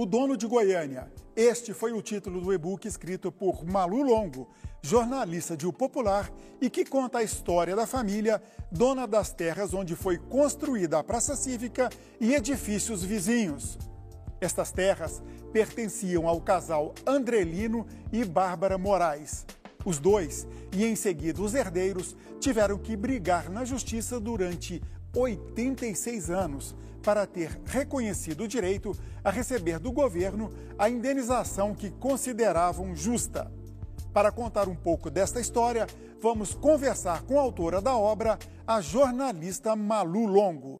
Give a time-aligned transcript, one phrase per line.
[0.00, 1.10] O Dono de Goiânia.
[1.34, 4.48] Este foi o título do e-book escrito por Malu Longo,
[4.80, 8.40] jornalista de O Popular e que conta a história da família
[8.70, 11.90] dona das terras onde foi construída a Praça Cívica
[12.20, 13.76] e edifícios vizinhos.
[14.40, 15.20] Estas terras
[15.52, 19.44] pertenciam ao casal Andrelino e Bárbara Moraes.
[19.84, 24.80] Os dois, e em seguida os herdeiros, tiveram que brigar na justiça durante
[25.12, 26.72] 86 anos
[27.08, 28.94] para ter reconhecido o direito
[29.24, 33.50] a receber do governo a indenização que consideravam justa.
[34.12, 35.86] Para contar um pouco desta história,
[36.20, 40.78] vamos conversar com a autora da obra, a jornalista Malu Longo.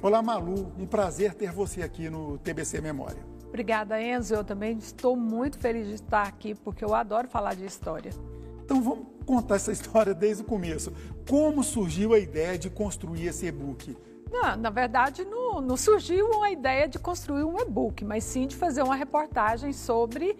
[0.00, 0.72] Olá, Malu.
[0.78, 3.35] Um prazer ter você aqui no TBC Memória.
[3.56, 4.34] Obrigada, Enzo.
[4.34, 8.10] Eu também estou muito feliz de estar aqui, porque eu adoro falar de história.
[8.62, 10.92] Então vamos contar essa história desde o começo.
[11.26, 13.96] Como surgiu a ideia de construir esse e-book?
[14.30, 18.54] Não, na verdade, não, não surgiu a ideia de construir um e-book, mas sim de
[18.54, 20.36] fazer uma reportagem sobre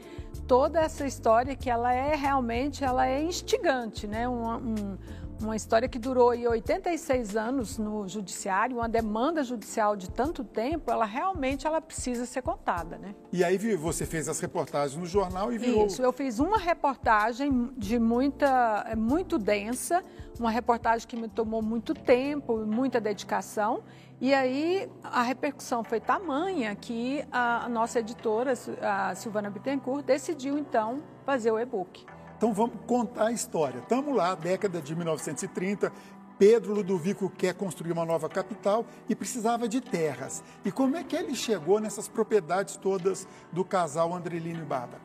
[0.47, 4.28] toda essa história que ela é realmente, ela é instigante, né?
[4.28, 4.98] Um, um,
[5.41, 11.05] uma história que durou 86 anos no judiciário, uma demanda judicial de tanto tempo, ela
[11.05, 13.15] realmente ela precisa ser contada, né?
[13.33, 15.87] E aí você fez as reportagens no jornal e virou...
[15.87, 20.03] Isso, eu fiz uma reportagem de muita, é, muito densa,
[20.39, 23.83] uma reportagem que me tomou muito tempo, muita dedicação,
[24.21, 31.03] e aí a repercussão foi tamanha que a nossa editora, a Silvana Bittencourt, decidiu então
[31.25, 32.06] fazer o e-book.
[32.37, 33.79] Então vamos contar a história.
[33.79, 35.91] Estamos lá, década de 1930,
[36.39, 40.45] Pedro Ludovico quer construir uma nova capital e precisava de terras.
[40.62, 45.01] E como é que ele chegou nessas propriedades todas do casal Andrelino e Bárbara?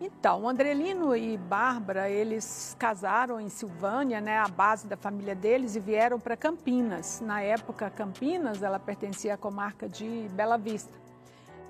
[0.00, 5.80] Então, Andrelino e Bárbara, eles casaram em Silvânia, né, a base da família deles, e
[5.80, 7.20] vieram para Campinas.
[7.20, 11.01] Na época, Campinas, ela pertencia à comarca de Bela Vista.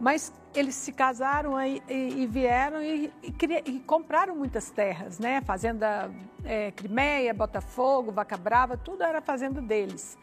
[0.00, 5.40] Mas eles se casaram e, e, e vieram e, e, compraram muitas terras, né?
[5.42, 6.10] Fazenda
[6.44, 10.18] é, Crimeia, Botafogo, Vaca Brava, tudo era fazenda deles.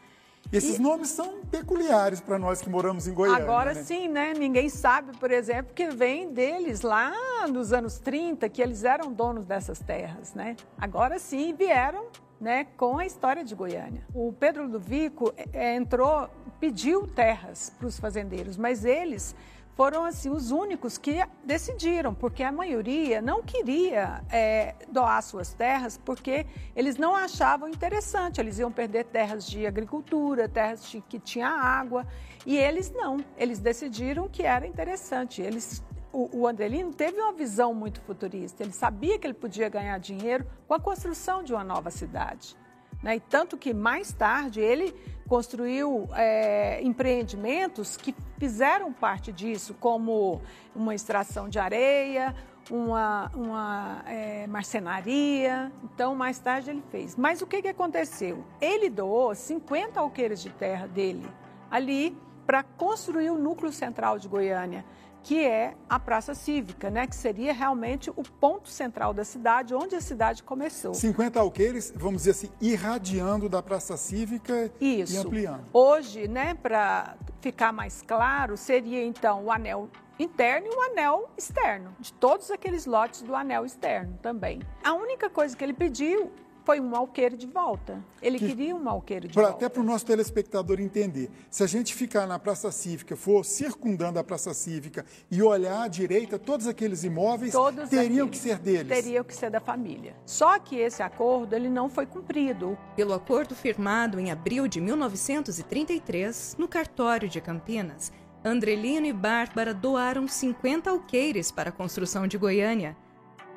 [0.52, 3.42] E esses nomes são peculiares para nós que moramos em Goiânia.
[3.42, 3.82] Agora né?
[3.82, 4.32] sim, né?
[4.36, 7.12] Ninguém sabe, por exemplo, que vem deles lá
[7.48, 10.56] nos anos 30, que eles eram donos dessas terras, né?
[10.76, 12.06] Agora sim vieram
[12.40, 14.02] né, com a história de Goiânia.
[14.14, 19.36] O Pedro Ludovico é, entrou, pediu terras para os fazendeiros, mas eles
[19.80, 25.96] foram assim os únicos que decidiram, porque a maioria não queria é, doar suas terras
[25.96, 26.44] porque
[26.76, 28.42] eles não achavam interessante.
[28.42, 32.06] Eles iam perder terras de agricultura, terras que tinha água,
[32.44, 33.24] e eles não.
[33.38, 35.40] Eles decidiram que era interessante.
[35.40, 35.82] Eles
[36.12, 38.62] o, o Andelino teve uma visão muito futurista.
[38.62, 42.54] Ele sabia que ele podia ganhar dinheiro com a construção de uma nova cidade.
[43.02, 43.16] Né?
[43.16, 44.94] E tanto que mais tarde ele
[45.28, 50.42] construiu é, empreendimentos que fizeram parte disso, como
[50.74, 52.34] uma extração de areia,
[52.70, 55.70] uma, uma é, marcenaria.
[55.84, 57.16] Então, mais tarde ele fez.
[57.16, 58.44] Mas o que, que aconteceu?
[58.60, 61.28] Ele doou 50 alqueires de terra dele
[61.70, 64.84] ali para construir o núcleo central de Goiânia
[65.22, 67.06] que é a Praça Cívica, né?
[67.06, 70.94] que seria realmente o ponto central da cidade, onde a cidade começou.
[70.94, 75.14] 50 alqueires, vamos dizer assim, irradiando da Praça Cívica Isso.
[75.14, 75.64] e ampliando.
[75.72, 79.88] Hoje, né, para ficar mais claro, seria então o anel
[80.18, 84.60] interno e o anel externo, de todos aqueles lotes do anel externo também.
[84.84, 86.30] A única coisa que ele pediu
[86.64, 88.02] foi um alqueire de volta.
[88.22, 89.56] Ele que, queria um alqueire de pra, volta.
[89.56, 91.30] Até para o nosso telespectador entender.
[91.50, 95.88] Se a gente ficar na Praça Cívica, for circundando a Praça Cívica e olhar à
[95.88, 98.88] direita, todos aqueles imóveis todos teriam aqueles, que ser deles.
[98.88, 100.14] Teriam que ser da família.
[100.26, 102.78] Só que esse acordo ele não foi cumprido.
[102.96, 108.12] Pelo acordo firmado em abril de 1933, no cartório de Campinas,
[108.44, 112.96] Andrelino e Bárbara doaram 50 alqueires para a construção de Goiânia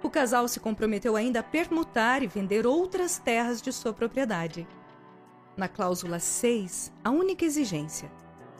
[0.04, 4.68] o casal se comprometeu ainda a permutar e vender outras terras de sua propriedade.
[5.56, 8.12] Na cláusula 6, a única exigência: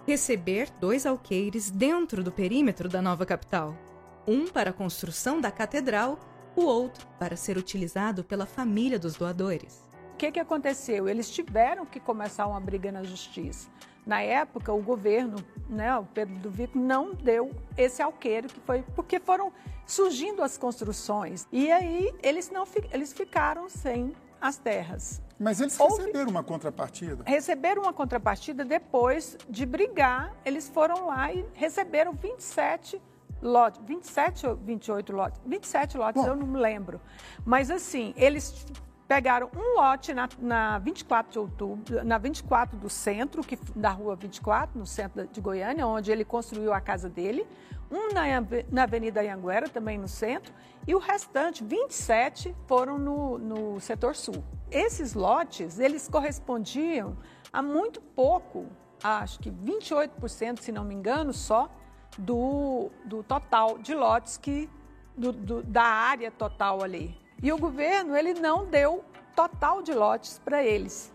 [0.08, 3.78] receber dois alqueires dentro do perímetro da nova capital,
[4.26, 6.18] um para a construção da catedral,
[6.56, 9.84] o outro para ser utilizado pela família dos doadores.
[10.14, 11.10] O que, que aconteceu?
[11.10, 13.68] Eles tiveram que começar uma briga na justiça.
[14.06, 15.38] Na época, o governo,
[15.70, 19.52] né, o Pedro do Vico, não deu esse alqueiro que foi porque foram
[19.86, 21.48] surgindo as construções.
[21.52, 25.22] E aí eles não eles ficaram sem as terras.
[25.40, 27.24] Mas eles Houve, receberam uma contrapartida?
[27.26, 30.34] Receberam uma contrapartida depois de brigar.
[30.46, 33.02] Eles foram lá e receberam 27
[33.42, 36.28] lotes, 27 ou 28 lotes, 27 lotes, Bom.
[36.30, 37.00] eu não me lembro.
[37.46, 38.66] Mas assim, eles
[39.14, 44.16] pegaram um lote na, na 24 de outubro, na 24 do centro, que, da rua
[44.16, 47.46] 24, no centro de Goiânia, onde ele construiu a casa dele,
[47.92, 48.24] um na,
[48.72, 50.52] na Avenida Anhanguera, também no centro,
[50.88, 54.44] e o restante, 27, foram no, no setor sul.
[54.72, 57.16] Esses lotes, eles correspondiam
[57.52, 58.66] a muito pouco,
[59.04, 61.70] acho que 28%, se não me engano, só,
[62.18, 64.68] do, do total de lotes que
[65.16, 67.23] do, do, da área total ali.
[67.44, 69.04] E o governo ele não deu
[69.36, 71.12] total de lotes para eles,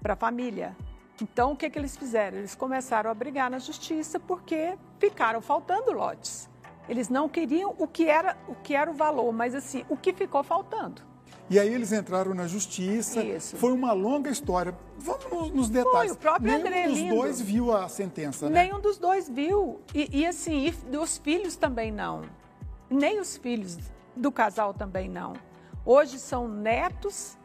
[0.00, 0.76] para a família.
[1.20, 2.38] Então o que, que eles fizeram?
[2.38, 6.48] Eles começaram a brigar na justiça porque ficaram faltando lotes.
[6.88, 10.12] Eles não queriam o que era o que era o valor, mas assim o que
[10.12, 11.02] ficou faltando.
[11.50, 13.20] E aí eles entraram na justiça.
[13.20, 13.56] Isso.
[13.56, 14.76] Foi uma longa história.
[14.96, 16.12] Vamos nos detalhes.
[16.12, 17.14] Foi, o próprio Nenhum André dos Lindo.
[17.16, 18.64] dois viu a sentença, né?
[18.64, 19.80] Nenhum dos dois viu.
[19.92, 22.22] E, e assim, e os filhos também não.
[22.88, 23.76] Nem os filhos
[24.14, 25.34] do casal também não.
[25.90, 27.38] Hoje são netos,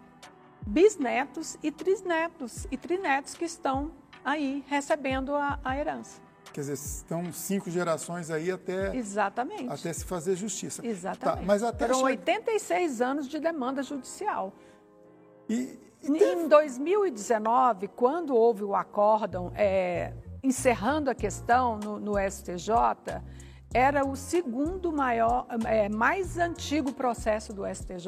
[0.67, 6.21] bisnetos e trisnetos e trinetos que estão aí recebendo a, a herança.
[6.51, 9.69] Quer dizer, estão cinco gerações aí até, Exatamente.
[9.69, 10.85] até se fazer justiça.
[10.85, 11.39] Exatamente.
[11.39, 12.03] Tá, mas até Foram che...
[12.03, 14.51] 86 anos de demanda judicial.
[15.47, 16.41] E, e teve...
[16.41, 20.13] Em 2019, quando houve o acórdão é,
[20.43, 22.73] encerrando a questão no, no, STJ,
[23.73, 28.07] era o segundo maior, é, mais antigo processo do STJ.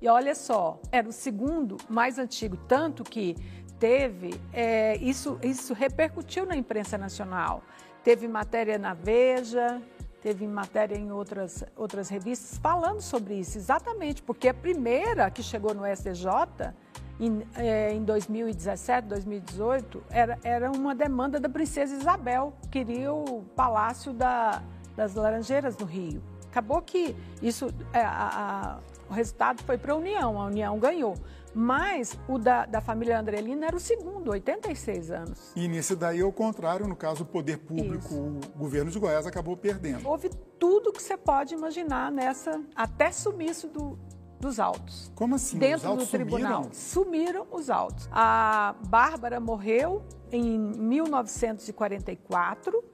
[0.00, 3.34] E olha só, era o segundo mais antigo, tanto que
[3.78, 7.62] teve, é, isso, isso repercutiu na imprensa nacional.
[8.04, 9.82] Teve matéria na Veja,
[10.22, 15.74] teve matéria em outras, outras revistas falando sobre isso, exatamente, porque a primeira que chegou
[15.74, 16.72] no STJ
[17.18, 24.12] em, é, em 2017, 2018, era, era uma demanda da princesa Isabel, queria o Palácio
[24.12, 24.62] da,
[24.96, 26.22] das Laranjeiras no Rio.
[26.50, 28.78] Acabou que isso, é, a, a,
[29.10, 31.14] o resultado foi para a União, a União ganhou.
[31.54, 35.52] Mas o da, da família Andrelina era o segundo, 86 anos.
[35.56, 38.40] E nesse daí é o contrário, no caso, o poder público, Isso.
[38.54, 40.06] o governo de Goiás acabou perdendo.
[40.06, 40.28] Houve
[40.58, 43.98] tudo que você pode imaginar nessa, até sumiço do,
[44.38, 45.10] dos autos.
[45.14, 45.58] Como assim?
[45.58, 46.64] Dentro do tribunal.
[46.72, 46.74] Sumiram?
[46.74, 48.06] sumiram os autos.
[48.12, 52.84] A Bárbara morreu em 1944.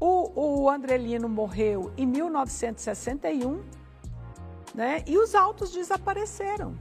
[0.00, 3.62] O, o Andrelino morreu em 1961.
[4.74, 5.04] Né?
[5.06, 6.74] E os autos desapareceram.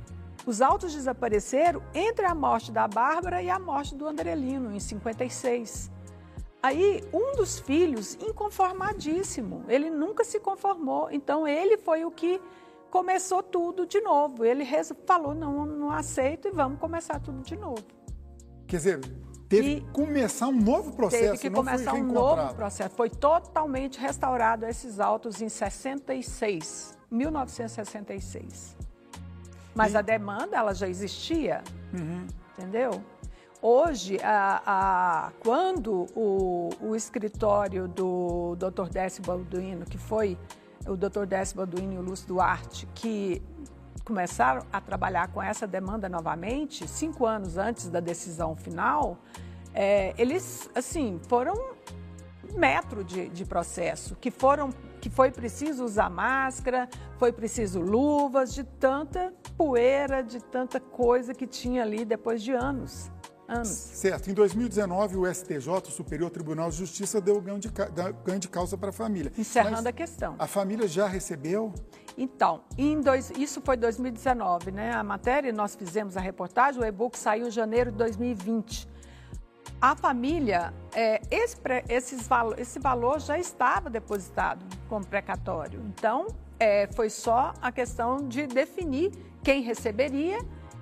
[0.45, 5.92] Os autos desapareceram entre a morte da Bárbara e a morte do Andrelino, em 56.
[6.62, 11.10] Aí, um dos filhos, inconformadíssimo, ele nunca se conformou.
[11.12, 12.42] Então, ele foi o que
[12.89, 14.44] começou tudo de novo.
[14.44, 14.66] Ele
[15.06, 17.83] falou: não, não aceito e vamos começar tudo de novo.
[18.68, 19.00] Quer dizer,
[19.49, 21.23] teve que começar um novo processo.
[21.23, 22.95] Teve que começar um novo processo.
[22.95, 28.77] Foi totalmente restaurado esses autos em 66, 1966.
[29.73, 29.97] Mas e...
[29.97, 31.63] a demanda, ela já existia,
[31.93, 32.27] uhum.
[32.57, 33.03] entendeu?
[33.61, 38.87] Hoje, a, a, quando o, o, escritório do Dr.
[38.89, 40.37] Décio Balduino, que foi
[40.87, 41.25] o Dr.
[41.25, 43.41] Décio Balduino e o Lúcio Duarte, que
[44.01, 49.17] começaram a trabalhar com essa demanda novamente, cinco anos antes da decisão final,
[49.73, 51.53] é, eles, assim, foram
[52.55, 54.69] metro de, de processo, que foram
[54.99, 61.47] que foi preciso usar máscara, foi preciso luvas, de tanta poeira, de tanta coisa que
[61.47, 63.09] tinha ali depois de anos.
[63.49, 63.68] Anos.
[63.68, 64.29] Certo.
[64.29, 67.69] Em 2019, o STJ, o Superior Tribunal de Justiça, deu ganho de,
[68.23, 69.31] ganho de causa para a família.
[69.37, 70.35] Encerrando Mas a questão.
[70.37, 71.73] A família já recebeu?
[72.18, 72.61] Então,
[73.03, 74.94] dois, isso foi 2019, né?
[74.94, 78.87] A matéria, nós fizemos a reportagem, o e-book saiu em janeiro de 2020.
[79.81, 81.56] A família, é, esse,
[81.87, 82.27] esses,
[82.57, 85.81] esse valor já estava depositado como precatório.
[85.87, 86.27] Então,
[86.59, 90.39] é, foi só a questão de definir quem receberia.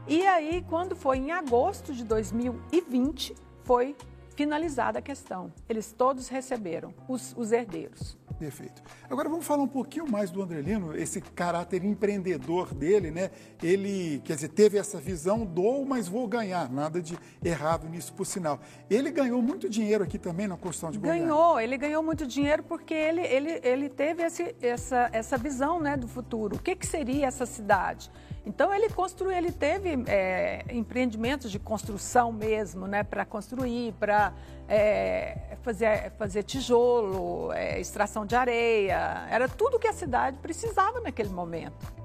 [0.07, 3.93] E aí, quando foi em agosto de 2020, foi
[4.37, 5.51] finalizada a questão.
[5.67, 8.17] Eles todos receberam, os, os herdeiros.
[8.39, 8.83] Perfeito.
[9.09, 13.31] Agora vamos falar um pouquinho mais do Andrelino, esse caráter empreendedor dele, né?
[13.63, 16.71] Ele, quer dizer, teve essa visão, dou, mas vou ganhar.
[16.71, 18.59] Nada de errado nisso, por sinal.
[18.89, 21.23] Ele ganhou muito dinheiro aqui também na construção de Goiânia.
[21.23, 25.97] Ganhou, ele ganhou muito dinheiro porque ele, ele, ele teve esse, essa, essa visão né,
[25.97, 26.57] do futuro.
[26.57, 28.11] O que, que seria essa cidade?
[28.45, 34.33] Então ele construiu, ele teve é, empreendimentos de construção mesmo, né, para construir, para
[34.67, 41.29] é, fazer, fazer tijolo, é, extração de areia, era tudo que a cidade precisava naquele
[41.29, 41.97] momento.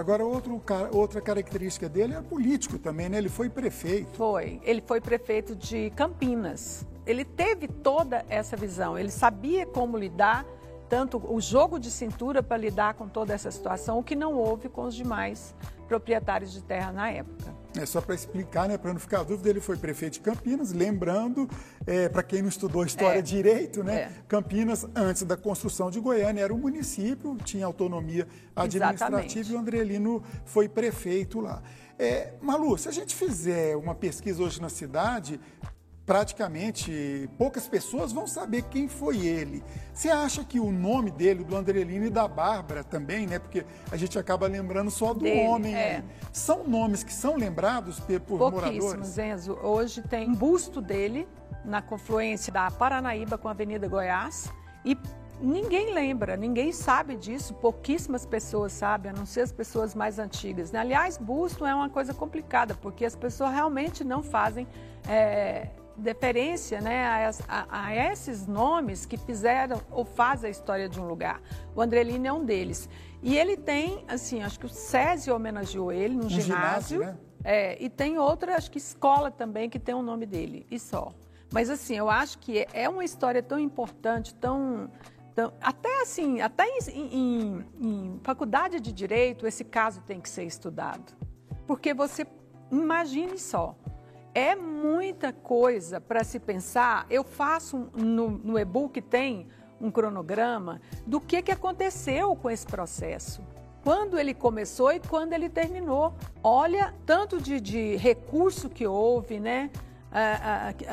[0.00, 0.62] Agora, outro,
[0.92, 3.18] outra característica dele é político também, né?
[3.18, 4.16] Ele foi prefeito.
[4.16, 4.58] Foi.
[4.64, 6.86] Ele foi prefeito de Campinas.
[7.04, 8.98] Ele teve toda essa visão.
[8.98, 10.46] Ele sabia como lidar
[10.90, 14.68] tanto o jogo de cintura para lidar com toda essa situação, o que não houve
[14.68, 15.54] com os demais
[15.86, 17.54] proprietários de terra na época.
[17.76, 21.48] É só para explicar, né, para não ficar dúvida, ele foi prefeito de Campinas, lembrando,
[21.86, 23.22] é, para quem não estudou história é.
[23.22, 24.12] direito, né, é.
[24.26, 29.52] Campinas, antes da construção de Goiânia, era um município, tinha autonomia administrativa Exatamente.
[29.52, 31.62] e o Andrelino foi prefeito lá.
[31.96, 35.40] É, Malu, se a gente fizer uma pesquisa hoje na cidade,
[36.10, 39.62] praticamente poucas pessoas vão saber quem foi ele.
[39.94, 43.38] Você acha que o nome dele, do Andrelino e da Bárbara também, né?
[43.38, 45.72] Porque a gente acaba lembrando só do dele, homem.
[45.72, 46.02] É.
[46.32, 49.16] São nomes que são lembrados por moradores?
[49.18, 49.56] Enzo.
[49.62, 51.28] Hoje tem um busto dele
[51.64, 54.52] na confluência da Paranaíba com a Avenida Goiás
[54.84, 54.98] e
[55.42, 60.70] Ninguém lembra, ninguém sabe disso, pouquíssimas pessoas sabem, a não ser as pessoas mais antigas.
[60.70, 60.78] Né?
[60.78, 64.68] Aliás, busto é uma coisa complicada, porque as pessoas realmente não fazem
[65.08, 71.00] é, deferência né, a, a, a, esses nomes que fizeram ou fazem a história de
[71.00, 71.40] um lugar.
[71.74, 72.88] O Andrelino é um deles.
[73.22, 77.00] E ele tem, assim, acho que o SESI homenageou ele no um ginásio.
[77.00, 77.18] ginásio né?
[77.44, 81.12] é, e tem outra, acho que escola também, que tem o nome dele, e só.
[81.52, 84.90] Mas, assim, eu acho que é uma história tão importante, tão.
[85.34, 90.44] tão até assim, até em, em, em faculdade de direito, esse caso tem que ser
[90.44, 91.12] estudado.
[91.66, 92.26] Porque você,
[92.70, 93.76] imagine só,
[94.34, 97.06] é muita coisa para se pensar.
[97.10, 99.48] Eu faço no, no e-book tem
[99.80, 103.42] um cronograma do que, que aconteceu com esse processo.
[103.82, 106.14] Quando ele começou e quando ele terminou.
[106.42, 109.70] Olha, tanto de, de recurso que houve, né?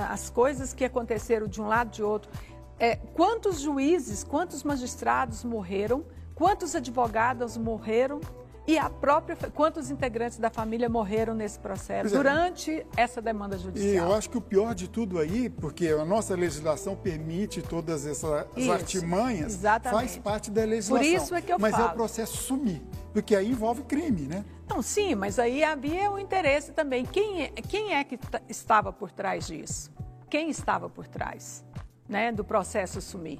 [0.09, 2.31] as coisas que aconteceram de um lado de outro.
[2.79, 8.21] É, quantos juízes, quantos magistrados morreram, quantos advogados morreram
[8.67, 9.35] e a própria.
[9.53, 12.17] Quantos integrantes da família morreram nesse processo é.
[12.17, 13.93] durante essa demanda judicial?
[13.93, 18.05] E eu acho que o pior de tudo aí, porque a nossa legislação permite todas
[18.05, 19.99] essas isso, artimanhas, exatamente.
[19.99, 21.07] faz parte da legislação.
[21.07, 21.87] Por isso é que eu mas falo.
[21.87, 22.81] É o processo sumir,
[23.13, 24.43] porque aí envolve crime, né?
[24.69, 27.05] Não, sim, mas aí havia o um interesse também.
[27.05, 28.19] Quem é, quem é que
[28.49, 29.89] estava por trás disso?
[30.29, 31.63] Quem estava por trás
[32.09, 33.39] né, do processo sumir?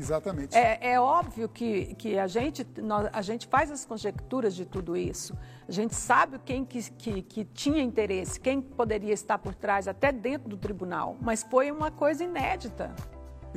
[0.00, 0.56] Exatamente.
[0.56, 4.96] É, é óbvio que, que a, gente, nós, a gente faz as conjecturas de tudo
[4.96, 5.36] isso.
[5.68, 10.10] A gente sabe quem que, que, que tinha interesse, quem poderia estar por trás, até
[10.10, 11.16] dentro do tribunal.
[11.20, 12.94] Mas foi uma coisa inédita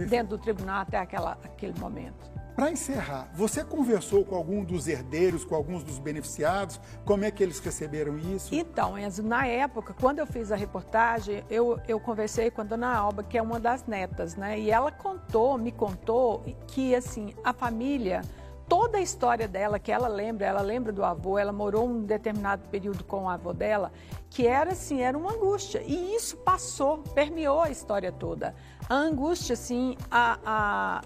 [0.10, 2.30] dentro do tribunal até aquela, aquele momento.
[2.56, 6.80] Para encerrar, você conversou com algum dos herdeiros, com alguns dos beneficiados?
[7.04, 8.54] Como é que eles receberam isso?
[8.54, 12.96] Então, Enzo, na época, quando eu fiz a reportagem, eu, eu conversei com a dona
[12.96, 14.60] Alba, que é uma das netas, né?
[14.60, 18.22] E ela contou, me contou que, assim, a família
[18.70, 22.68] toda a história dela, que ela lembra, ela lembra do avô, ela morou um determinado
[22.70, 23.92] período com o avô dela,
[24.30, 25.82] que era assim, era uma angústia.
[25.86, 28.56] E isso passou, permeou a história toda.
[28.88, 31.02] A angústia, assim, a, a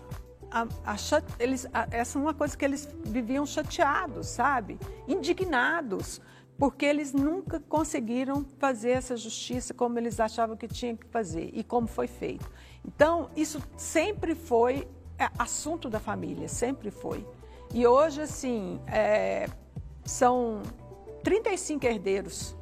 [0.51, 0.96] a, a,
[1.39, 4.80] eles, a, essa é uma coisa que eles viviam chateados, sabe?
[5.08, 6.22] Indignados,
[6.58, 11.63] porque eles nunca conseguiram fazer essa justiça como eles achavam que tinha que fazer e
[11.63, 12.50] como foi feito.
[12.86, 14.88] Então, isso sempre foi
[15.20, 17.27] é, assunto da família, sempre foi.
[17.74, 19.48] E hoje, assim, é,
[20.06, 20.62] são
[21.24, 22.57] 35 herdeiros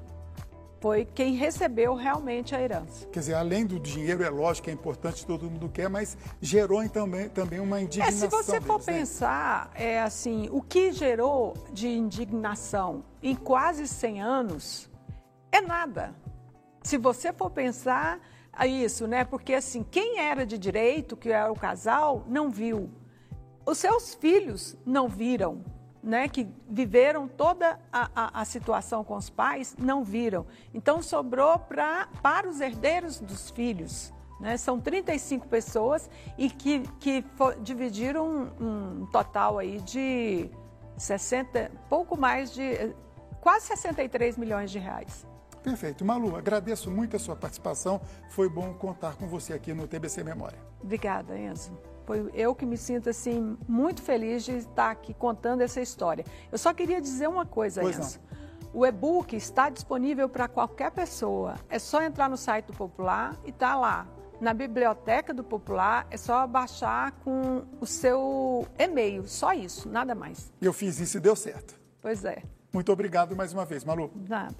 [0.80, 3.08] foi quem recebeu realmente a herança.
[3.08, 6.88] Quer dizer, além do dinheiro, é lógico que é importante, todo mundo quer, mas gerou
[6.90, 8.16] também, também uma indignação.
[8.16, 8.94] É, se você for deles, né?
[8.94, 14.90] pensar, é assim, o que gerou de indignação em quase 100 anos
[15.52, 16.14] é nada.
[16.84, 18.20] Se você for pensar
[18.52, 19.26] a isso, né?
[19.26, 22.90] Porque assim, quem era de direito, que era o casal, não viu.
[23.66, 25.64] Os seus filhos não viram
[26.06, 30.46] né, que viveram toda a, a, a, situação com os pais, não viram.
[30.74, 34.14] Então, sobrou pra, para os herdeiros dos filhos.
[34.40, 34.56] Né?
[34.56, 40.50] São 35 pessoas e que, que for, dividiram um, um, total aí de
[40.98, 42.94] 60, pouco mais de,
[43.42, 45.26] quase 63 milhões de reais.
[45.64, 46.06] Perfeito.
[46.06, 48.00] Malu, agradeço muito a sua participação.
[48.30, 50.60] Foi bom contar com você aqui no TBC Memória.
[50.84, 51.76] Obrigada, Enzo.
[52.06, 56.24] Foi eu que me sinto assim muito feliz de estar aqui contando essa história.
[56.52, 58.20] Eu só queria dizer uma coisa, pois Enzo.
[58.20, 58.36] Não.
[58.74, 61.56] O e-book está disponível para qualquer pessoa.
[61.70, 64.06] É só entrar no site do Popular e tá lá.
[64.42, 70.52] Na biblioteca do Popular é só baixar com o seu e-mail, só isso, nada mais.
[70.62, 71.80] Eu fiz isso e deu certo.
[72.02, 72.44] Pois é.
[72.74, 74.12] Muito obrigado mais uma vez, Malu.
[74.28, 74.56] Nada.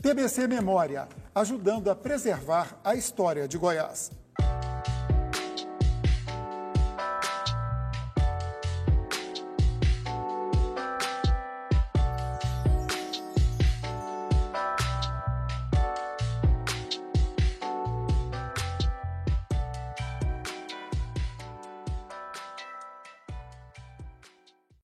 [0.00, 4.12] TBC Memória, ajudando a preservar a história de Goiás.